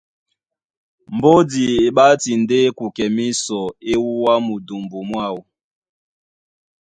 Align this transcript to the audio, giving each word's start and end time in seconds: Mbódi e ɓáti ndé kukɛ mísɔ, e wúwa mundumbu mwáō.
Mbódi 1.15 1.63
e 1.83 1.93
ɓáti 1.95 2.31
ndé 2.41 2.59
kukɛ 2.77 3.05
mísɔ, 3.15 3.59
e 3.91 3.93
wúwa 4.03 4.33
mundumbu 4.45 4.97
mwáō. 5.09 5.39